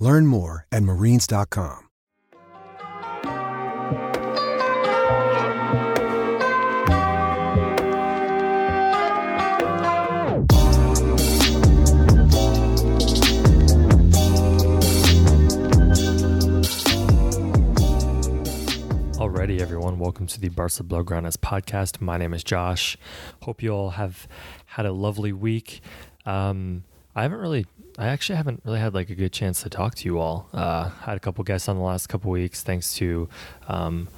Learn 0.00 0.26
more 0.26 0.66
at 0.72 0.82
marines.com. 0.82 1.80
Alrighty, 19.16 19.60
everyone. 19.60 19.98
Welcome 19.98 20.26
to 20.26 20.40
the 20.40 20.48
Barca 20.48 20.82
Blaugranas 20.82 21.36
podcast. 21.36 22.00
My 22.00 22.16
name 22.18 22.34
is 22.34 22.42
Josh. 22.42 22.96
Hope 23.42 23.62
you 23.62 23.70
all 23.70 23.90
have 23.90 24.26
had 24.66 24.86
a 24.86 24.92
lovely 24.92 25.32
week. 25.32 25.80
Um, 26.26 26.84
I 27.14 27.22
haven't 27.22 27.38
really, 27.38 27.66
I 27.96 28.08
actually 28.08 28.36
haven't 28.36 28.62
really 28.64 28.80
had 28.80 28.92
like 28.92 29.10
a 29.10 29.14
good 29.14 29.32
chance 29.32 29.62
to 29.62 29.70
talk 29.70 29.94
to 29.96 30.04
you 30.04 30.18
all. 30.18 30.48
Uh, 30.52 30.88
had 30.90 31.16
a 31.16 31.20
couple 31.20 31.44
guests 31.44 31.68
on 31.68 31.76
the 31.76 31.82
last 31.82 32.08
couple 32.08 32.30
weeks, 32.30 32.62
thanks 32.62 32.94
to 32.96 33.28
um, 33.68 34.08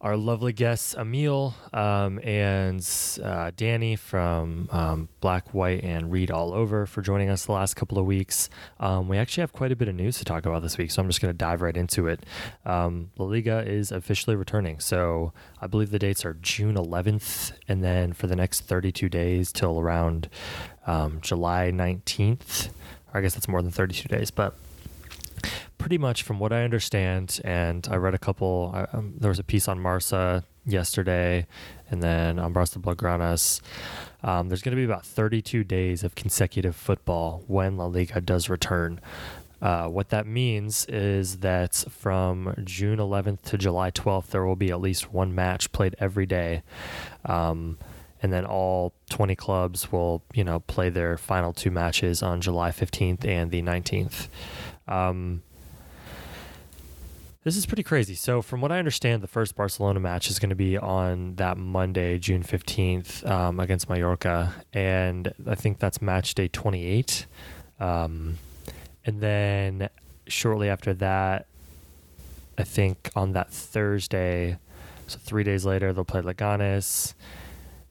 our 0.00 0.16
lovely 0.16 0.52
guests 0.52 0.94
Emil 0.94 1.54
um, 1.72 2.20
and 2.22 2.86
uh, 3.22 3.50
Danny 3.56 3.96
from 3.96 4.68
um, 4.70 5.08
Black, 5.20 5.52
White, 5.52 5.82
and 5.82 6.12
Read 6.12 6.30
All 6.30 6.54
Over 6.54 6.86
for 6.86 7.02
joining 7.02 7.30
us 7.30 7.46
the 7.46 7.52
last 7.52 7.74
couple 7.74 7.98
of 7.98 8.06
weeks. 8.06 8.48
Um, 8.78 9.08
we 9.08 9.18
actually 9.18 9.40
have 9.42 9.52
quite 9.52 9.72
a 9.72 9.76
bit 9.76 9.88
of 9.88 9.96
news 9.96 10.18
to 10.18 10.24
talk 10.24 10.46
about 10.46 10.62
this 10.62 10.78
week, 10.78 10.92
so 10.92 11.02
I'm 11.02 11.08
just 11.08 11.20
going 11.20 11.34
to 11.34 11.36
dive 11.36 11.62
right 11.62 11.76
into 11.76 12.06
it. 12.06 12.24
Um, 12.64 13.10
La 13.18 13.26
Liga 13.26 13.64
is 13.66 13.90
officially 13.90 14.36
returning, 14.36 14.78
so 14.78 15.32
I 15.60 15.66
believe 15.66 15.90
the 15.90 15.98
dates 15.98 16.24
are 16.24 16.34
June 16.34 16.76
11th, 16.76 17.52
and 17.66 17.82
then 17.82 18.12
for 18.12 18.28
the 18.28 18.36
next 18.36 18.60
32 18.62 19.08
days 19.08 19.52
till 19.52 19.80
around 19.80 20.28
um, 20.86 21.20
July 21.20 21.72
19th. 21.74 22.70
I 23.12 23.20
guess 23.20 23.34
that's 23.34 23.48
more 23.48 23.62
than 23.62 23.72
32 23.72 24.08
days, 24.08 24.30
but 24.30 24.54
pretty 25.78 25.98
much 25.98 26.22
from 26.22 26.38
what 26.38 26.52
I 26.52 26.64
understand, 26.64 27.40
and 27.44 27.86
I 27.90 27.96
read 27.96 28.14
a 28.14 28.18
couple. 28.18 28.74
Um, 28.92 29.14
there 29.18 29.30
was 29.30 29.38
a 29.38 29.44
piece 29.44 29.68
on 29.68 29.80
Marca 29.80 30.44
yesterday, 30.66 31.46
and 31.90 32.02
then 32.02 32.38
on 32.38 32.52
Barca 32.52 32.78
Blaugranas. 32.78 33.60
Um, 34.22 34.48
there's 34.48 34.62
going 34.62 34.76
to 34.76 34.80
be 34.80 34.84
about 34.84 35.06
32 35.06 35.64
days 35.64 36.02
of 36.04 36.14
consecutive 36.14 36.76
football 36.76 37.44
when 37.46 37.76
La 37.76 37.86
Liga 37.86 38.20
does 38.20 38.48
return. 38.48 39.00
Uh, 39.60 39.88
what 39.88 40.10
that 40.10 40.26
means 40.26 40.84
is 40.86 41.38
that 41.38 41.74
from 41.90 42.54
June 42.64 42.98
11th 42.98 43.42
to 43.42 43.58
July 43.58 43.90
12th, 43.90 44.28
there 44.28 44.44
will 44.44 44.56
be 44.56 44.70
at 44.70 44.80
least 44.80 45.12
one 45.12 45.34
match 45.34 45.72
played 45.72 45.96
every 45.98 46.26
day. 46.26 46.62
Um, 47.24 47.78
and 48.22 48.32
then 48.32 48.44
all 48.44 48.92
20 49.10 49.34
clubs 49.36 49.92
will, 49.92 50.22
you 50.32 50.44
know, 50.44 50.60
play 50.60 50.90
their 50.90 51.16
final 51.16 51.52
two 51.52 51.70
matches 51.70 52.22
on 52.22 52.40
July 52.40 52.70
15th 52.70 53.24
and 53.24 53.50
the 53.50 53.62
19th. 53.62 54.28
Um, 54.86 55.42
this 57.48 57.56
is 57.56 57.64
pretty 57.64 57.82
crazy. 57.82 58.14
So, 58.14 58.42
from 58.42 58.60
what 58.60 58.70
I 58.70 58.78
understand, 58.78 59.22
the 59.22 59.26
first 59.26 59.56
Barcelona 59.56 60.00
match 60.00 60.28
is 60.28 60.38
going 60.38 60.50
to 60.50 60.54
be 60.54 60.76
on 60.76 61.36
that 61.36 61.56
Monday, 61.56 62.18
June 62.18 62.42
15th, 62.42 63.26
um, 63.26 63.58
against 63.58 63.88
Mallorca. 63.88 64.52
And 64.74 65.32
I 65.46 65.54
think 65.54 65.78
that's 65.78 66.02
match 66.02 66.34
day 66.34 66.48
28. 66.48 67.24
Um, 67.80 68.36
and 69.06 69.22
then 69.22 69.88
shortly 70.26 70.68
after 70.68 70.92
that, 70.92 71.46
I 72.58 72.64
think 72.64 73.10
on 73.16 73.32
that 73.32 73.50
Thursday, 73.50 74.58
so 75.06 75.18
three 75.18 75.42
days 75.42 75.64
later, 75.64 75.94
they'll 75.94 76.04
play 76.04 76.20
Leganes. 76.20 77.14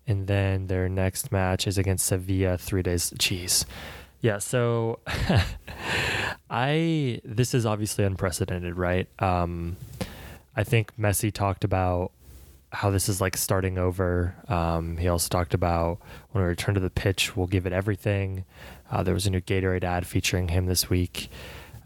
And 0.06 0.28
then 0.28 0.68
their 0.68 0.88
next 0.88 1.32
match 1.32 1.66
is 1.66 1.80
against 1.80 2.06
Sevilla 2.06 2.60
three 2.60 2.84
days. 2.84 3.10
Jeez. 3.18 3.66
Yeah, 4.22 4.40
so 4.40 5.00
I 6.50 7.22
this 7.24 7.54
is 7.54 7.66
obviously 7.66 8.04
unprecedented, 8.04 8.76
right? 8.76 9.08
Um, 9.20 9.78
I 10.56 10.64
think 10.64 10.96
Messi 10.98 11.32
talked 11.32 11.64
about 11.64 12.12
how 12.72 12.90
this 12.90 13.08
is 13.08 13.22
like 13.22 13.38
starting 13.38 13.78
over. 13.78 14.36
Um, 14.48 14.98
he 14.98 15.08
also 15.08 15.30
talked 15.30 15.54
about 15.54 16.00
when 16.32 16.44
we 16.44 16.50
return 16.50 16.76
to 16.76 16.82
the 16.82 16.90
pitch, 16.90 17.36
we'll 17.36 17.48
give 17.48 17.66
it 17.66 17.74
everything. 17.74 18.44
Uh, 18.92 19.04
there 19.04 19.14
was 19.14 19.26
a 19.28 19.30
new 19.30 19.42
Gatorade 19.42 19.84
ad 19.84 20.06
featuring 20.06 20.50
him 20.50 20.66
this 20.66 20.90
week. 20.90 21.30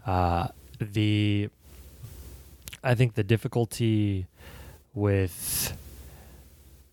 Uh, 0.06 0.48
the 0.80 1.48
I 2.82 2.94
think 2.94 3.14
the 3.14 3.22
difficulty 3.22 4.26
with 4.94 5.76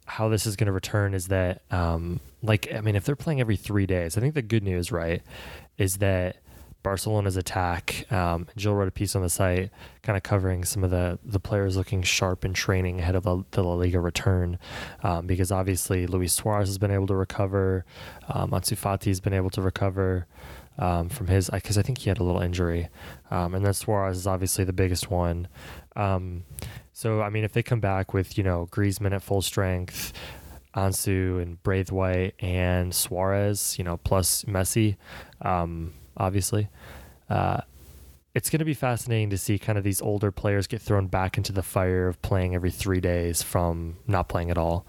how 0.10 0.28
this 0.28 0.46
is 0.46 0.56
going 0.56 0.66
to 0.66 0.72
return 0.74 1.14
is 1.14 1.28
that, 1.28 1.62
um, 1.72 2.20
like, 2.42 2.74
I 2.74 2.82
mean, 2.82 2.96
if 2.96 3.06
they're 3.06 3.16
playing 3.16 3.40
every 3.40 3.56
three 3.56 3.86
days, 3.86 4.18
I 4.18 4.22
think 4.22 4.34
the 4.34 4.42
good 4.42 4.64
news, 4.64 4.92
right, 4.92 5.22
is 5.78 5.98
that 5.98 6.38
Barcelona's 6.82 7.36
attack. 7.38 8.12
Um, 8.12 8.48
Jill 8.56 8.74
wrote 8.74 8.88
a 8.88 8.92
piece 8.92 9.16
on 9.16 9.22
the 9.22 9.30
site, 9.30 9.70
kind 10.02 10.16
of 10.18 10.24
covering 10.24 10.64
some 10.64 10.84
of 10.84 10.92
the 10.92 11.20
the 11.24 11.40
players 11.40 11.76
looking 11.76 12.02
sharp 12.04 12.46
in 12.46 12.54
training 12.54 13.00
ahead 13.00 13.16
of 13.16 13.24
the, 13.24 13.64
La 13.64 13.74
Liga 13.74 14.00
return, 14.00 14.58
um, 15.04 15.28
because 15.28 15.52
obviously 15.52 16.08
Luis 16.08 16.34
Suarez 16.34 16.70
has 16.70 16.78
been 16.78 16.92
able 16.92 17.08
to 17.08 17.16
recover, 17.16 17.86
um, 18.30 18.52
Ansu 18.52 18.78
Fati 18.78 19.08
has 19.08 19.20
been 19.20 19.34
able 19.34 19.50
to 19.52 19.62
recover. 19.62 20.26
Um, 20.82 21.10
from 21.10 21.28
his, 21.28 21.50
because 21.50 21.78
I 21.78 21.82
think 21.82 21.98
he 21.98 22.10
had 22.10 22.20
a 22.20 22.24
little 22.24 22.42
injury, 22.42 22.88
um, 23.30 23.54
and 23.54 23.66
then 23.66 23.74
Suarez 23.74 24.16
is 24.16 24.26
obviously 24.26 24.64
the 24.64 24.72
biggest 24.72 25.12
one. 25.12 25.50
Um, 25.98 26.46
so 26.94 27.22
I 27.22 27.30
mean, 27.30 27.44
if 27.44 27.52
they 27.52 27.62
come 27.64 27.82
back 27.82 28.14
with 28.14 28.38
you 28.38 28.46
know 28.46 28.70
Griezmann 28.72 29.14
at 29.14 29.22
full 29.22 29.42
strength, 29.42 30.14
Ansu 30.76 31.42
and 31.42 31.62
Braithwaite 31.64 32.36
and 32.40 32.94
Suarez, 32.94 33.78
you 33.78 33.84
know, 33.84 33.98
plus 33.98 34.44
Messi, 34.46 34.96
um, 35.42 35.94
obviously, 36.16 36.70
uh, 37.30 37.62
it's 38.34 38.50
going 38.50 38.60
to 38.60 38.66
be 38.66 38.74
fascinating 38.74 39.30
to 39.32 39.38
see 39.38 39.58
kind 39.58 39.78
of 39.78 39.84
these 39.84 40.02
older 40.02 40.32
players 40.32 40.68
get 40.68 40.82
thrown 40.82 41.08
back 41.08 41.38
into 41.38 41.52
the 41.52 41.64
fire 41.64 42.08
of 42.08 42.22
playing 42.22 42.56
every 42.56 42.72
three 42.72 43.02
days 43.02 43.42
from 43.42 43.98
not 44.08 44.30
playing 44.30 44.52
at 44.52 44.58
all. 44.58 44.86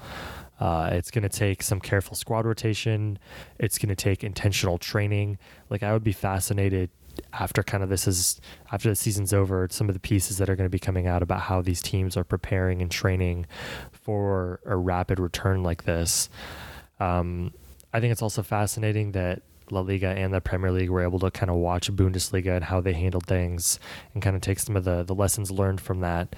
Uh, 0.60 0.90
it's 0.92 1.10
going 1.10 1.22
to 1.22 1.28
take 1.28 1.62
some 1.62 1.80
careful 1.80 2.14
squad 2.14 2.44
rotation. 2.44 3.18
It's 3.58 3.78
going 3.78 3.88
to 3.88 3.96
take 3.96 4.22
intentional 4.22 4.78
training. 4.78 5.38
Like 5.70 5.82
I 5.82 5.92
would 5.92 6.04
be 6.04 6.12
fascinated 6.12 6.90
after 7.32 7.62
kind 7.62 7.82
of 7.82 7.88
this 7.88 8.06
is 8.06 8.40
after 8.70 8.88
the 8.88 8.96
season's 8.96 9.32
over, 9.32 9.66
some 9.70 9.88
of 9.88 9.94
the 9.94 10.00
pieces 10.00 10.38
that 10.38 10.48
are 10.48 10.56
going 10.56 10.66
to 10.66 10.70
be 10.70 10.78
coming 10.78 11.06
out 11.06 11.22
about 11.22 11.40
how 11.40 11.62
these 11.62 11.82
teams 11.82 12.16
are 12.16 12.24
preparing 12.24 12.82
and 12.82 12.90
training 12.90 13.46
for 13.92 14.60
a 14.66 14.76
rapid 14.76 15.18
return 15.18 15.62
like 15.62 15.84
this. 15.84 16.28
Um, 16.98 17.52
I 17.92 18.00
think 18.00 18.12
it's 18.12 18.22
also 18.22 18.42
fascinating 18.42 19.12
that 19.12 19.42
La 19.70 19.80
Liga 19.80 20.08
and 20.08 20.34
the 20.34 20.40
Premier 20.40 20.70
League 20.70 20.90
were 20.90 21.02
able 21.02 21.18
to 21.20 21.30
kind 21.30 21.50
of 21.50 21.56
watch 21.56 21.90
Bundesliga 21.90 22.56
and 22.56 22.64
how 22.64 22.80
they 22.80 22.92
handled 22.92 23.26
things 23.26 23.78
and 24.12 24.22
kind 24.22 24.36
of 24.36 24.42
take 24.42 24.58
some 24.58 24.76
of 24.76 24.84
the 24.84 25.02
the 25.04 25.14
lessons 25.14 25.50
learned 25.50 25.80
from 25.80 26.00
that 26.00 26.34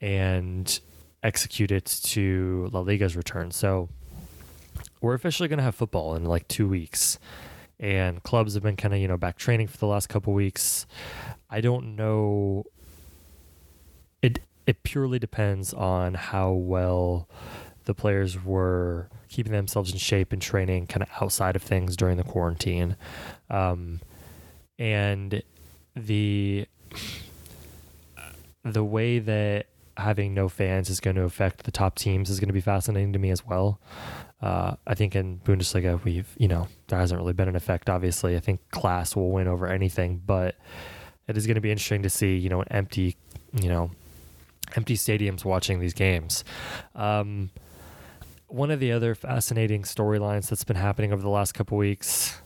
and 0.00 0.80
execute 1.24 1.72
it 1.72 1.86
to 2.04 2.68
La 2.72 2.80
Liga's 2.80 3.16
return. 3.16 3.50
So 3.50 3.88
we're 5.00 5.14
officially 5.14 5.48
going 5.48 5.58
to 5.58 5.64
have 5.64 5.74
football 5.74 6.14
in 6.14 6.24
like 6.24 6.46
two 6.46 6.68
weeks 6.68 7.18
and 7.80 8.22
clubs 8.22 8.54
have 8.54 8.62
been 8.62 8.76
kind 8.76 8.94
of 8.94 9.00
you 9.00 9.08
know 9.08 9.16
back 9.16 9.36
training 9.36 9.66
for 9.66 9.76
the 9.76 9.86
last 9.86 10.08
couple 10.08 10.32
weeks. 10.32 10.86
I 11.50 11.60
don't 11.60 11.96
know. 11.96 12.64
It 14.22 14.40
it 14.66 14.82
purely 14.82 15.18
depends 15.18 15.74
on 15.74 16.14
how 16.14 16.52
well 16.52 17.28
the 17.84 17.94
players 17.94 18.42
were 18.42 19.08
keeping 19.28 19.52
themselves 19.52 19.92
in 19.92 19.98
shape 19.98 20.32
and 20.32 20.40
training 20.40 20.86
kind 20.86 21.02
of 21.02 21.08
outside 21.20 21.56
of 21.56 21.62
things 21.62 21.96
during 21.96 22.16
the 22.16 22.24
quarantine, 22.24 22.96
um, 23.50 24.00
and 24.78 25.42
the 25.94 26.66
the 28.64 28.84
way 28.84 29.18
that 29.18 29.66
having 29.96 30.34
no 30.34 30.48
fans 30.48 30.90
is 30.90 31.00
going 31.00 31.16
to 31.16 31.22
affect 31.22 31.64
the 31.64 31.70
top 31.70 31.96
teams 31.96 32.30
is 32.30 32.40
going 32.40 32.48
to 32.48 32.54
be 32.54 32.60
fascinating 32.60 33.12
to 33.12 33.18
me 33.18 33.30
as 33.30 33.44
well. 33.46 33.80
Uh, 34.42 34.74
I 34.86 34.94
think 34.94 35.16
in 35.16 35.38
Bundesliga, 35.38 36.02
we've, 36.04 36.28
you 36.36 36.48
know, 36.48 36.68
there 36.88 36.98
hasn't 36.98 37.18
really 37.18 37.32
been 37.32 37.48
an 37.48 37.56
effect, 37.56 37.88
obviously. 37.88 38.36
I 38.36 38.40
think 38.40 38.60
class 38.70 39.16
will 39.16 39.30
win 39.30 39.48
over 39.48 39.66
anything, 39.66 40.20
but 40.24 40.56
it 41.28 41.36
is 41.36 41.46
going 41.46 41.54
to 41.54 41.60
be 41.60 41.70
interesting 41.70 42.02
to 42.02 42.10
see, 42.10 42.36
you 42.36 42.48
know, 42.48 42.60
an 42.60 42.68
empty, 42.70 43.16
you 43.52 43.68
know, 43.68 43.90
empty 44.76 44.96
stadiums 44.96 45.44
watching 45.44 45.80
these 45.80 45.94
games. 45.94 46.44
Um, 46.94 47.50
one 48.48 48.70
of 48.70 48.80
the 48.80 48.92
other 48.92 49.14
fascinating 49.14 49.82
storylines 49.82 50.48
that's 50.48 50.64
been 50.64 50.76
happening 50.76 51.12
over 51.12 51.22
the 51.22 51.28
last 51.28 51.52
couple 51.52 51.78
weeks 51.78 52.38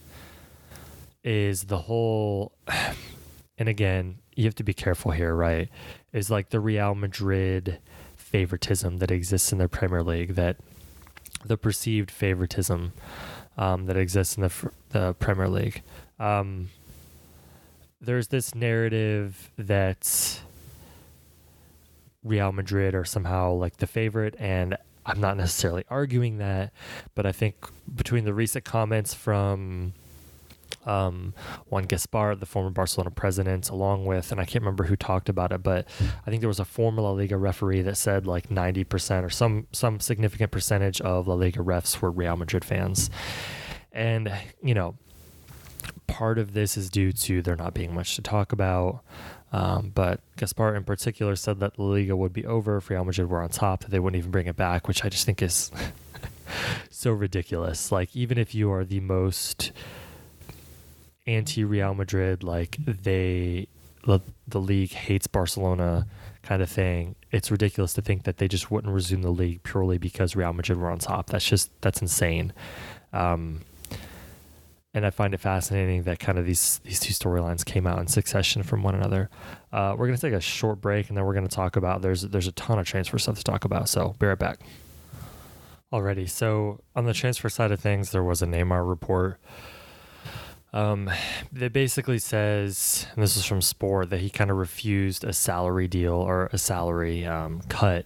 is 1.23 1.63
the 1.63 1.77
whole, 1.77 2.53
and 3.57 3.67
again, 3.67 4.19
you 4.39 4.45
have 4.45 4.55
to 4.55 4.63
be 4.63 4.73
careful 4.73 5.11
here, 5.11 5.35
right? 5.35 5.67
Is 6.13 6.31
like 6.31 6.49
the 6.49 6.61
Real 6.61 6.95
Madrid 6.95 7.79
favoritism 8.15 8.99
that 8.99 9.11
exists 9.11 9.51
in 9.51 9.57
the 9.57 9.67
Premier 9.67 10.01
League, 10.01 10.35
that 10.35 10.55
the 11.43 11.57
perceived 11.57 12.09
favoritism 12.09 12.93
um, 13.57 13.85
that 13.87 13.97
exists 13.97 14.37
in 14.37 14.43
the 14.43 14.71
the 14.91 15.13
Premier 15.15 15.49
League. 15.49 15.81
Um, 16.19 16.69
there's 17.99 18.29
this 18.29 18.55
narrative 18.55 19.51
that 19.57 20.39
Real 22.23 22.53
Madrid 22.53 22.95
are 22.95 23.03
somehow 23.03 23.51
like 23.51 23.75
the 23.75 23.87
favorite, 23.87 24.35
and 24.39 24.77
I'm 25.05 25.19
not 25.19 25.35
necessarily 25.35 25.83
arguing 25.89 26.37
that, 26.37 26.71
but 27.13 27.25
I 27.25 27.33
think 27.33 27.55
between 27.93 28.23
the 28.23 28.33
recent 28.33 28.63
comments 28.63 29.13
from 29.13 29.95
um, 30.89 31.33
Juan 31.67 31.85
Gaspart, 31.85 32.39
the 32.39 32.45
former 32.45 32.71
Barcelona 32.71 33.11
president, 33.11 33.69
along 33.69 34.05
with, 34.05 34.31
and 34.31 34.41
I 34.41 34.45
can't 34.45 34.63
remember 34.63 34.85
who 34.85 34.95
talked 34.95 35.29
about 35.29 35.51
it, 35.51 35.61
but 35.61 35.87
I 36.25 36.29
think 36.29 36.41
there 36.41 36.47
was 36.47 36.59
a 36.59 36.65
former 36.65 37.01
La 37.01 37.11
Liga 37.11 37.37
referee 37.37 37.83
that 37.83 37.95
said 37.95 38.25
like 38.25 38.49
90% 38.49 39.23
or 39.23 39.29
some 39.29 39.67
some 39.71 39.99
significant 39.99 40.51
percentage 40.51 40.99
of 41.01 41.27
La 41.27 41.35
Liga 41.35 41.59
refs 41.59 42.01
were 42.01 42.09
Real 42.09 42.35
Madrid 42.35 42.65
fans. 42.65 43.09
And, 43.91 44.33
you 44.63 44.73
know, 44.73 44.95
part 46.07 46.39
of 46.39 46.53
this 46.53 46.75
is 46.75 46.89
due 46.89 47.11
to 47.11 47.41
there 47.41 47.55
not 47.55 47.73
being 47.73 47.93
much 47.93 48.15
to 48.15 48.21
talk 48.21 48.51
about. 48.51 49.03
Um, 49.51 49.91
but 49.93 50.21
Gaspart 50.37 50.75
in 50.77 50.83
particular 50.83 51.35
said 51.35 51.59
that 51.59 51.77
La 51.77 51.85
Liga 51.85 52.15
would 52.15 52.33
be 52.33 52.45
over 52.45 52.77
if 52.77 52.89
Real 52.89 53.03
Madrid 53.03 53.29
were 53.29 53.41
on 53.41 53.49
top, 53.49 53.81
that 53.81 53.91
they 53.91 53.99
wouldn't 53.99 54.19
even 54.19 54.31
bring 54.31 54.47
it 54.47 54.55
back, 54.55 54.87
which 54.87 55.05
I 55.05 55.09
just 55.09 55.25
think 55.25 55.41
is 55.41 55.71
so 56.89 57.11
ridiculous. 57.11 57.91
Like, 57.91 58.15
even 58.15 58.37
if 58.37 58.55
you 58.55 58.71
are 58.71 58.85
the 58.85 58.99
most 58.99 59.71
anti 61.29 61.63
Real 61.63 61.93
Madrid, 61.93 62.43
like 62.43 62.77
they 62.85 63.67
the, 64.47 64.59
league 64.59 64.91
hates 64.91 65.27
Barcelona 65.27 66.07
kind 66.41 66.61
of 66.61 66.69
thing. 66.69 67.15
It's 67.31 67.51
ridiculous 67.51 67.93
to 67.93 68.01
think 68.01 68.23
that 68.23 68.37
they 68.37 68.47
just 68.47 68.71
wouldn't 68.71 68.93
resume 68.93 69.21
the 69.21 69.29
league 69.29 69.61
purely 69.63 69.97
because 69.97 70.35
Real 70.35 70.53
Madrid 70.53 70.79
were 70.79 70.89
on 70.89 70.99
top. 70.99 71.27
That's 71.27 71.45
just 71.45 71.69
that's 71.81 72.01
insane. 72.01 72.53
Um, 73.13 73.61
and 74.93 75.05
I 75.05 75.11
find 75.11 75.35
it 75.35 75.39
fascinating 75.39 76.03
that 76.03 76.19
kind 76.19 76.39
of 76.39 76.45
these 76.45 76.79
these 76.83 76.99
two 76.99 77.13
storylines 77.13 77.63
came 77.63 77.85
out 77.85 77.99
in 77.99 78.07
succession 78.07 78.63
from 78.63 78.81
one 78.81 78.95
another. 78.95 79.29
Uh, 79.71 79.95
we're 79.97 80.07
gonna 80.07 80.17
take 80.17 80.33
a 80.33 80.41
short 80.41 80.81
break 80.81 81.09
and 81.09 81.17
then 81.17 81.25
we're 81.25 81.35
gonna 81.35 81.47
talk 81.47 81.75
about 81.75 82.01
there's 82.01 82.23
there's 82.23 82.47
a 82.47 82.51
ton 82.53 82.79
of 82.79 82.87
transfer 82.87 83.19
stuff 83.19 83.37
to 83.37 83.43
talk 83.43 83.65
about. 83.65 83.87
So 83.87 84.15
be 84.17 84.25
right 84.25 84.39
back. 84.39 84.59
Already, 85.91 86.27
so 86.27 86.81
on 86.95 87.05
the 87.05 87.13
transfer 87.13 87.49
side 87.49 87.71
of 87.71 87.79
things, 87.79 88.11
there 88.11 88.23
was 88.23 88.43
a 88.43 88.45
Neymar 88.45 88.87
report 88.87 89.39
um, 90.73 91.09
that 91.51 91.73
basically 91.73 92.19
says, 92.19 93.07
and 93.13 93.23
this 93.23 93.35
is 93.35 93.45
from 93.45 93.61
Sport, 93.61 94.09
that 94.11 94.19
he 94.19 94.29
kind 94.29 94.51
of 94.51 94.57
refused 94.57 95.23
a 95.23 95.33
salary 95.33 95.87
deal 95.87 96.13
or 96.13 96.49
a 96.53 96.57
salary 96.57 97.25
um, 97.25 97.61
cut 97.69 98.05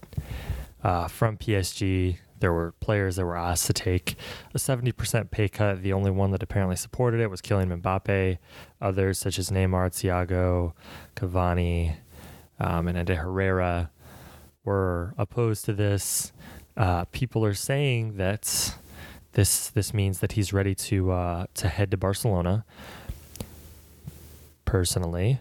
uh, 0.82 1.08
from 1.08 1.36
PSG. 1.36 2.18
There 2.40 2.52
were 2.52 2.72
players 2.80 3.16
that 3.16 3.24
were 3.24 3.36
asked 3.36 3.66
to 3.66 3.72
take 3.72 4.16
a 4.54 4.58
70% 4.58 5.30
pay 5.30 5.48
cut. 5.48 5.82
The 5.82 5.92
only 5.92 6.10
one 6.10 6.30
that 6.32 6.42
apparently 6.42 6.76
supported 6.76 7.20
it 7.20 7.30
was 7.30 7.40
Kylian 7.40 7.80
Mbappe. 7.80 8.38
Others, 8.80 9.18
such 9.18 9.38
as 9.38 9.50
Neymar, 9.50 9.90
Thiago, 9.90 10.72
Cavani, 11.16 11.96
um, 12.58 12.88
and 12.88 12.98
Ander 12.98 13.16
Herrera, 13.16 13.90
were 14.64 15.14
opposed 15.18 15.64
to 15.66 15.72
this. 15.72 16.32
Uh, 16.76 17.04
people 17.06 17.44
are 17.44 17.54
saying 17.54 18.16
that 18.16 18.74
this 19.34 19.68
this 19.68 19.92
means 19.94 20.20
that 20.20 20.32
he's 20.32 20.52
ready 20.52 20.74
to 20.74 21.12
uh, 21.12 21.46
to 21.54 21.68
head 21.68 21.90
to 21.90 21.96
Barcelona. 21.96 22.64
Personally, 24.64 25.40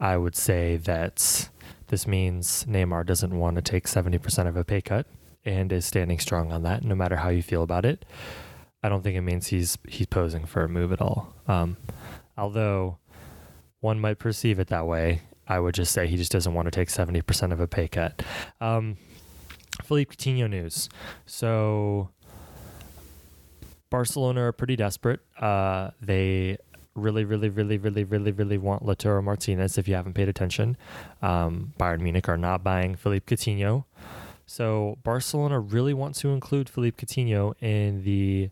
I 0.00 0.16
would 0.16 0.36
say 0.36 0.76
that 0.76 1.48
this 1.88 2.06
means 2.06 2.64
Neymar 2.64 3.06
doesn't 3.06 3.38
want 3.38 3.56
to 3.56 3.62
take 3.62 3.88
seventy 3.88 4.18
percent 4.18 4.48
of 4.48 4.56
a 4.56 4.64
pay 4.64 4.80
cut 4.80 5.06
and 5.44 5.72
is 5.72 5.86
standing 5.86 6.18
strong 6.18 6.52
on 6.52 6.62
that, 6.64 6.84
no 6.84 6.94
matter 6.94 7.16
how 7.16 7.28
you 7.28 7.42
feel 7.42 7.62
about 7.62 7.84
it. 7.84 8.04
I 8.82 8.88
don't 8.88 9.02
think 9.02 9.16
it 9.16 9.22
means 9.22 9.48
he's 9.48 9.78
he's 9.88 10.06
posing 10.06 10.44
for 10.44 10.64
a 10.64 10.68
move 10.68 10.92
at 10.92 11.00
all. 11.00 11.34
Um, 11.46 11.76
although 12.36 12.98
one 13.80 14.00
might 14.00 14.18
perceive 14.18 14.58
it 14.58 14.68
that 14.68 14.86
way, 14.86 15.22
I 15.46 15.60
would 15.60 15.74
just 15.74 15.92
say 15.92 16.06
he 16.06 16.16
just 16.16 16.32
doesn't 16.32 16.54
want 16.54 16.66
to 16.66 16.70
take 16.70 16.90
seventy 16.90 17.22
percent 17.22 17.52
of 17.52 17.60
a 17.60 17.66
pay 17.66 17.88
cut. 17.88 18.22
Um, 18.60 18.96
Philippe 19.82 20.14
Coutinho 20.14 20.48
news. 20.48 20.88
So 21.26 22.10
Barcelona 23.90 24.42
are 24.42 24.52
pretty 24.52 24.76
desperate. 24.76 25.20
Uh, 25.38 25.90
they 26.00 26.58
really, 26.94 27.24
really, 27.24 27.48
really, 27.48 27.78
really, 27.78 28.04
really, 28.04 28.32
really 28.32 28.58
want 28.58 28.84
Lautaro 28.84 29.22
Martinez. 29.22 29.78
If 29.78 29.88
you 29.88 29.94
haven't 29.94 30.14
paid 30.14 30.28
attention, 30.28 30.76
um, 31.22 31.72
Bayern 31.78 32.00
Munich 32.00 32.28
are 32.28 32.36
not 32.36 32.62
buying 32.62 32.96
Philippe 32.96 33.34
Coutinho. 33.34 33.84
So 34.46 34.98
Barcelona 35.04 35.60
really 35.60 35.94
want 35.94 36.14
to 36.16 36.30
include 36.30 36.68
Philippe 36.68 37.04
Coutinho 37.04 37.54
in 37.62 38.02
the 38.04 38.50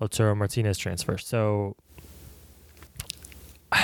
Lautaro 0.00 0.36
Martinez 0.36 0.78
transfer. 0.78 1.18
So 1.18 1.76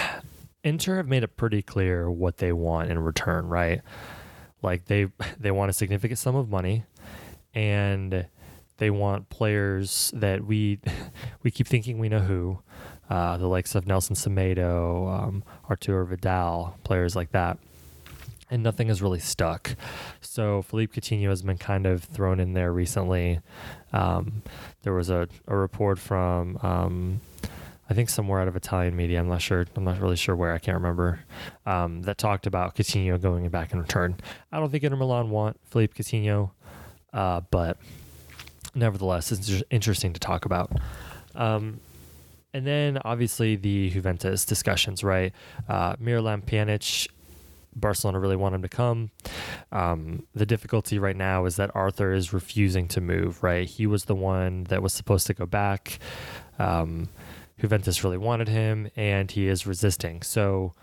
Inter 0.64 0.96
have 0.96 1.08
made 1.08 1.22
it 1.22 1.36
pretty 1.36 1.62
clear 1.62 2.10
what 2.10 2.38
they 2.38 2.52
want 2.52 2.90
in 2.90 2.98
return, 2.98 3.48
right? 3.48 3.82
Like 4.62 4.86
they 4.86 5.08
they 5.38 5.50
want 5.50 5.70
a 5.70 5.72
significant 5.72 6.18
sum 6.18 6.36
of 6.36 6.48
money 6.48 6.84
and 7.54 8.26
they 8.78 8.90
want 8.90 9.28
players 9.28 10.12
that 10.14 10.44
we 10.44 10.80
we 11.42 11.50
keep 11.50 11.66
thinking 11.66 11.98
we 11.98 12.08
know 12.08 12.20
who, 12.20 12.58
uh, 13.10 13.36
the 13.36 13.46
likes 13.46 13.74
of 13.74 13.86
Nelson 13.86 14.16
Semedo, 14.16 15.08
um, 15.12 15.44
Arturo 15.68 16.04
Vidal, 16.06 16.76
players 16.84 17.14
like 17.14 17.32
that. 17.32 17.58
And 18.50 18.62
nothing 18.62 18.88
has 18.88 19.00
really 19.00 19.20
stuck. 19.20 19.74
So 20.20 20.62
Philippe 20.62 21.00
Coutinho 21.00 21.28
has 21.30 21.42
been 21.42 21.56
kind 21.56 21.86
of 21.86 22.04
thrown 22.04 22.38
in 22.38 22.52
there 22.52 22.72
recently. 22.72 23.40
Um, 23.92 24.42
there 24.82 24.92
was 24.92 25.08
a, 25.08 25.28
a 25.48 25.56
report 25.56 25.98
from 25.98 26.58
um, 26.62 27.20
I 27.88 27.94
think 27.94 28.08
somewhere 28.08 28.40
out 28.40 28.48
of 28.48 28.56
Italian 28.56 28.96
media. 28.96 29.20
I'm 29.20 29.28
not 29.28 29.42
sure. 29.42 29.66
I'm 29.76 29.84
not 29.84 30.00
really 30.00 30.16
sure 30.16 30.34
where. 30.34 30.52
I 30.52 30.58
can't 30.58 30.76
remember. 30.76 31.20
Um, 31.66 32.02
that 32.02 32.16
talked 32.16 32.46
about 32.46 32.74
Coutinho 32.74 33.20
going 33.20 33.48
back 33.48 33.72
in 33.72 33.80
return. 33.80 34.16
I 34.50 34.58
don't 34.58 34.70
think 34.70 34.84
Inter 34.84 34.96
Milan 34.96 35.30
want 35.30 35.58
Philippe 35.64 35.94
Coutinho, 35.94 36.50
uh, 37.12 37.40
but 37.50 37.76
nevertheless, 38.74 39.32
it's 39.32 39.62
interesting 39.70 40.12
to 40.12 40.20
talk 40.20 40.44
about. 40.44 40.70
Um, 41.34 41.80
and 42.52 42.66
then 42.66 42.98
obviously 43.04 43.56
the 43.56 43.90
Juventus 43.90 44.44
discussions, 44.44 45.02
right? 45.02 45.32
Uh, 45.68 45.96
Miralem 45.96 46.44
Pjanic, 46.44 47.08
Barcelona 47.74 48.20
really 48.20 48.36
want 48.36 48.54
him 48.54 48.62
to 48.62 48.68
come. 48.68 49.10
Um, 49.72 50.26
the 50.34 50.46
difficulty 50.46 50.98
right 50.98 51.16
now 51.16 51.44
is 51.46 51.56
that 51.56 51.70
Arthur 51.74 52.12
is 52.12 52.32
refusing 52.32 52.86
to 52.88 53.00
move, 53.00 53.42
right? 53.42 53.68
He 53.68 53.86
was 53.86 54.04
the 54.04 54.14
one 54.14 54.64
that 54.64 54.82
was 54.82 54.92
supposed 54.92 55.26
to 55.26 55.34
go 55.34 55.46
back. 55.46 55.98
Um, 56.58 57.08
Juventus 57.58 58.04
really 58.04 58.18
wanted 58.18 58.48
him, 58.48 58.88
and 58.96 59.30
he 59.30 59.48
is 59.48 59.66
resisting. 59.66 60.22
So, 60.22 60.74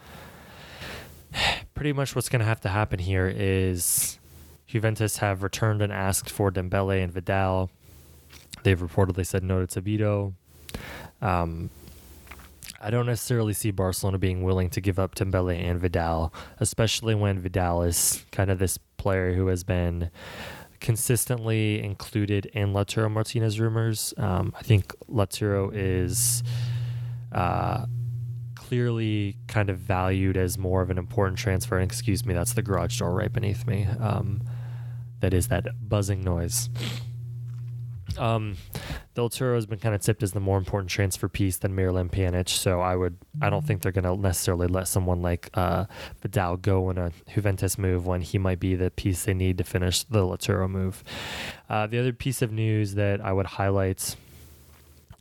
pretty 1.73 1.93
much 1.93 2.15
what's 2.15 2.29
going 2.29 2.39
to 2.41 2.45
have 2.45 2.61
to 2.61 2.69
happen 2.69 2.99
here 2.99 3.31
is 3.33 4.19
Juventus 4.67 5.17
have 5.17 5.43
returned 5.43 5.81
and 5.81 5.91
asked 5.91 6.29
for 6.29 6.51
Dembele 6.51 7.03
and 7.03 7.13
Vidal. 7.13 7.69
They've 8.63 8.79
reportedly 8.79 9.25
said 9.25 9.43
no 9.43 9.65
to 9.65 9.81
Todibo. 9.81 10.33
Um, 11.21 11.69
I 12.83 12.89
don't 12.89 13.05
necessarily 13.05 13.53
see 13.53 13.69
Barcelona 13.71 14.17
being 14.17 14.41
willing 14.41 14.69
to 14.71 14.81
give 14.81 14.97
up 14.97 15.13
Dembele 15.13 15.55
and 15.55 15.79
Vidal, 15.79 16.33
especially 16.59 17.13
when 17.13 17.39
Vidal 17.39 17.83
is 17.83 18.25
kind 18.31 18.49
of 18.49 18.57
this 18.57 18.79
player 18.97 19.33
who 19.33 19.47
has 19.47 19.63
been 19.63 20.09
consistently 20.79 21.81
included 21.83 22.47
in 22.47 22.73
Lautaro 22.73 23.09
Martinez 23.09 23.59
rumors. 23.59 24.15
Um, 24.17 24.53
I 24.57 24.63
think 24.63 24.95
Lautaro 25.07 25.71
is 25.71 26.41
uh, 27.31 27.85
clearly 28.55 29.37
kind 29.47 29.69
of 29.69 29.77
valued 29.77 30.35
as 30.35 30.57
more 30.57 30.81
of 30.81 30.89
an 30.89 30.97
important 30.97 31.37
transfer. 31.37 31.77
And 31.77 31.89
excuse 31.89 32.25
me, 32.25 32.33
that's 32.33 32.53
the 32.53 32.63
garage 32.63 32.97
door 32.97 33.13
right 33.13 33.31
beneath 33.31 33.67
me. 33.67 33.85
Um, 33.99 34.41
that 35.19 35.35
is 35.35 35.49
that 35.49 35.67
buzzing 35.87 36.23
noise. 36.23 36.69
Um, 38.17 38.57
Lautaro 39.15 39.55
has 39.55 39.65
been 39.65 39.79
kind 39.79 39.93
of 39.93 40.01
tipped 40.01 40.23
as 40.23 40.31
the 40.31 40.39
more 40.39 40.57
important 40.57 40.89
transfer 40.89 41.27
piece 41.27 41.57
than 41.57 41.75
Miralem 41.75 42.09
Pjanic, 42.09 42.49
so 42.49 42.79
I 42.79 42.95
would 42.95 43.17
I 43.41 43.49
don't 43.49 43.65
think 43.65 43.81
they're 43.81 43.91
going 43.91 44.05
to 44.05 44.15
necessarily 44.15 44.67
let 44.67 44.87
someone 44.87 45.21
like 45.21 45.49
uh, 45.53 45.85
Vidal 46.21 46.57
go 46.57 46.89
in 46.89 46.97
a 46.97 47.11
Juventus 47.33 47.77
move 47.77 48.07
when 48.07 48.21
he 48.21 48.37
might 48.37 48.59
be 48.59 48.75
the 48.75 48.89
piece 48.89 49.25
they 49.25 49.33
need 49.33 49.57
to 49.57 49.63
finish 49.63 50.03
the 50.03 50.19
Lautaro 50.19 50.69
move. 50.69 51.03
Uh, 51.69 51.87
the 51.87 51.99
other 51.99 52.13
piece 52.13 52.41
of 52.41 52.51
news 52.51 52.95
that 52.95 53.21
I 53.21 53.33
would 53.33 53.47
highlight. 53.47 54.15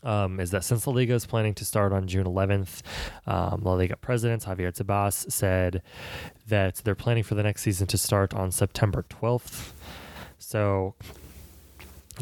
Um, 0.02 0.40
is 0.40 0.50
that 0.52 0.64
since 0.64 0.86
La 0.86 0.94
Liga 0.94 1.12
is 1.12 1.26
planning 1.26 1.52
to 1.56 1.64
start 1.66 1.92
on 1.92 2.06
June 2.06 2.24
11th, 2.24 2.80
um, 3.26 3.60
La 3.62 3.74
Liga 3.74 3.98
president 3.98 4.44
Javier 4.44 4.72
Tebas 4.72 5.30
said 5.30 5.82
that 6.48 6.76
they're 6.76 6.94
planning 6.94 7.22
for 7.22 7.34
the 7.34 7.42
next 7.42 7.60
season 7.60 7.86
to 7.88 7.98
start 7.98 8.32
on 8.32 8.50
September 8.50 9.04
12th. 9.10 9.72
So 10.38 10.94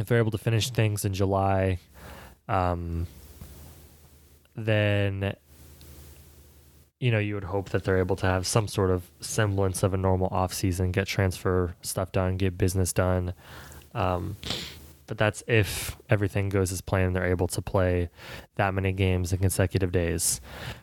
if 0.00 0.06
they're 0.06 0.18
able 0.18 0.30
to 0.30 0.38
finish 0.38 0.70
things 0.70 1.04
in 1.04 1.14
July, 1.14 1.78
um, 2.48 3.06
then 4.54 5.34
you 7.00 7.10
know 7.10 7.18
you 7.18 7.34
would 7.34 7.44
hope 7.44 7.70
that 7.70 7.84
they're 7.84 7.98
able 7.98 8.16
to 8.16 8.26
have 8.26 8.46
some 8.46 8.66
sort 8.66 8.90
of 8.90 9.04
semblance 9.20 9.82
of 9.82 9.94
a 9.94 9.96
normal 9.96 10.28
off 10.28 10.52
season, 10.52 10.92
get 10.92 11.06
transfer 11.06 11.74
stuff 11.82 12.12
done, 12.12 12.36
get 12.36 12.58
business 12.58 12.92
done. 12.92 13.34
Um, 13.94 14.36
but 15.06 15.16
that's 15.18 15.42
if 15.46 15.96
everything 16.10 16.50
goes 16.50 16.70
as 16.70 16.80
planned. 16.80 17.16
They're 17.16 17.26
able 17.26 17.48
to 17.48 17.62
play 17.62 18.10
that 18.56 18.74
many 18.74 18.92
games 18.92 19.32
in 19.32 19.38
consecutive 19.38 19.90
days, 19.90 20.40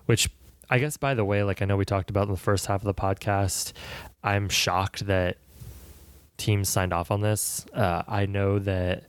which 0.08 0.30
I 0.70 0.80
guess 0.80 0.98
by 0.98 1.14
the 1.14 1.24
way, 1.24 1.44
like 1.44 1.62
I 1.62 1.66
know 1.66 1.78
we 1.78 1.86
talked 1.86 2.10
about 2.10 2.24
in 2.24 2.32
the 2.32 2.40
first 2.40 2.66
half 2.66 2.82
of 2.82 2.86
the 2.86 2.94
podcast, 2.94 3.74
I'm 4.24 4.50
shocked 4.50 5.06
that 5.06 5.38
teams 6.38 6.70
signed 6.70 6.94
off 6.94 7.12
on 7.12 7.22
this. 7.22 7.66
Uh, 7.74 8.04
I 8.08 8.26
know 8.26 8.60
that. 8.60 9.04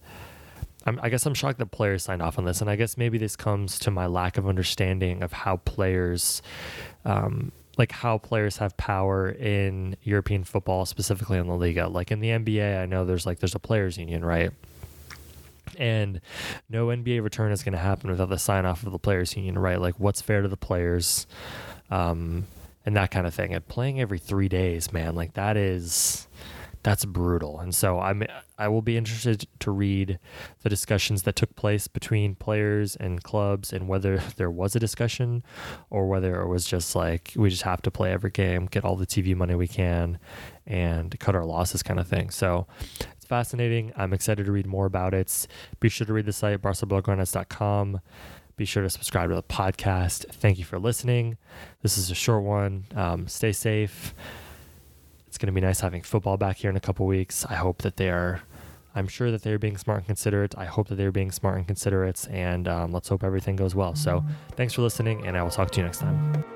I'm, 0.84 1.00
I 1.02 1.08
guess 1.08 1.26
I'm 1.26 1.34
shocked 1.34 1.58
that 1.58 1.66
players 1.66 2.04
signed 2.04 2.22
off 2.22 2.38
on 2.38 2.44
this, 2.44 2.60
and 2.60 2.70
I 2.70 2.76
guess 2.76 2.96
maybe 2.96 3.18
this 3.18 3.34
comes 3.34 3.80
to 3.80 3.90
my 3.90 4.06
lack 4.06 4.38
of 4.38 4.46
understanding 4.46 5.22
of 5.22 5.32
how 5.32 5.56
players, 5.56 6.42
um, 7.04 7.50
like 7.76 7.90
how 7.90 8.18
players 8.18 8.58
have 8.58 8.76
power 8.76 9.28
in 9.28 9.96
European 10.02 10.44
football, 10.44 10.86
specifically 10.86 11.38
in 11.38 11.48
the 11.48 11.56
Liga. 11.56 11.88
Like 11.88 12.12
in 12.12 12.20
the 12.20 12.28
NBA, 12.28 12.80
I 12.80 12.86
know 12.86 13.04
there's 13.04 13.26
like 13.26 13.40
there's 13.40 13.56
a 13.56 13.58
players' 13.58 13.98
union, 13.98 14.24
right? 14.24 14.52
And 15.76 16.20
no 16.70 16.86
NBA 16.86 17.20
return 17.20 17.50
is 17.50 17.64
going 17.64 17.72
to 17.72 17.78
happen 17.78 18.08
without 18.08 18.28
the 18.28 18.38
sign 18.38 18.64
off 18.64 18.84
of 18.84 18.92
the 18.92 18.98
players' 18.98 19.36
union, 19.36 19.58
right? 19.58 19.80
Like 19.80 19.98
what's 19.98 20.20
fair 20.20 20.40
to 20.40 20.48
the 20.48 20.56
players, 20.56 21.26
um, 21.90 22.46
and 22.86 22.96
that 22.96 23.10
kind 23.10 23.26
of 23.26 23.34
thing. 23.34 23.52
And 23.52 23.66
playing 23.66 24.00
every 24.00 24.20
three 24.20 24.48
days, 24.48 24.92
man, 24.92 25.16
like 25.16 25.34
that 25.34 25.56
is 25.56 26.28
that's 26.86 27.04
brutal. 27.04 27.58
And 27.58 27.74
so 27.74 27.98
I'm 27.98 28.22
I 28.58 28.68
will 28.68 28.80
be 28.80 28.96
interested 28.96 29.48
to 29.58 29.72
read 29.72 30.20
the 30.62 30.68
discussions 30.68 31.24
that 31.24 31.34
took 31.34 31.56
place 31.56 31.88
between 31.88 32.36
players 32.36 32.94
and 32.94 33.20
clubs 33.24 33.72
and 33.72 33.88
whether 33.88 34.18
there 34.36 34.52
was 34.52 34.76
a 34.76 34.78
discussion 34.78 35.42
or 35.90 36.06
whether 36.06 36.40
it 36.40 36.46
was 36.46 36.64
just 36.64 36.94
like 36.94 37.32
we 37.34 37.50
just 37.50 37.64
have 37.64 37.82
to 37.82 37.90
play 37.90 38.12
every 38.12 38.30
game, 38.30 38.66
get 38.66 38.84
all 38.84 38.94
the 38.94 39.04
TV 39.04 39.34
money 39.34 39.56
we 39.56 39.66
can 39.66 40.20
and 40.64 41.18
cut 41.18 41.34
our 41.34 41.44
losses 41.44 41.82
kind 41.82 41.98
of 41.98 42.06
thing. 42.06 42.30
So 42.30 42.68
it's 43.16 43.26
fascinating. 43.26 43.92
I'm 43.96 44.12
excited 44.12 44.46
to 44.46 44.52
read 44.52 44.66
more 44.66 44.86
about 44.86 45.12
it. 45.12 45.48
Be 45.80 45.88
sure 45.88 46.06
to 46.06 46.12
read 46.12 46.26
the 46.26 46.32
site 46.32 46.62
barcablaugranas.com. 46.62 48.00
Be 48.56 48.64
sure 48.64 48.84
to 48.84 48.90
subscribe 48.90 49.30
to 49.30 49.34
the 49.34 49.42
podcast. 49.42 50.32
Thank 50.32 50.58
you 50.58 50.64
for 50.64 50.78
listening. 50.78 51.36
This 51.82 51.98
is 51.98 52.12
a 52.12 52.14
short 52.14 52.44
one. 52.44 52.84
Um, 52.94 53.26
stay 53.26 53.50
safe 53.50 54.14
it's 55.36 55.42
going 55.42 55.54
to 55.54 55.60
be 55.60 55.64
nice 55.64 55.80
having 55.80 56.00
football 56.00 56.38
back 56.38 56.56
here 56.56 56.70
in 56.70 56.76
a 56.76 56.80
couple 56.80 57.04
weeks. 57.04 57.44
I 57.44 57.56
hope 57.56 57.82
that 57.82 57.98
they 57.98 58.08
are. 58.08 58.40
I'm 58.94 59.06
sure 59.06 59.30
that 59.30 59.42
they're 59.42 59.58
being 59.58 59.76
smart 59.76 59.98
and 59.98 60.06
considerate. 60.06 60.54
I 60.56 60.64
hope 60.64 60.88
that 60.88 60.94
they're 60.94 61.12
being 61.12 61.30
smart 61.30 61.58
and 61.58 61.66
considerate, 61.66 62.26
and 62.30 62.66
um, 62.66 62.90
let's 62.90 63.10
hope 63.10 63.22
everything 63.22 63.54
goes 63.54 63.74
well. 63.74 63.94
So, 63.94 64.24
thanks 64.52 64.72
for 64.72 64.80
listening, 64.80 65.26
and 65.26 65.36
I 65.36 65.42
will 65.42 65.50
talk 65.50 65.70
to 65.72 65.80
you 65.80 65.84
next 65.84 65.98
time. 65.98 66.55